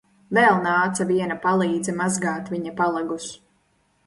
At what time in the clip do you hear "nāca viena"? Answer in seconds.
0.63-1.37